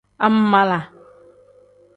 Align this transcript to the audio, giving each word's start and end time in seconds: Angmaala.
Angmaala. 0.25 0.79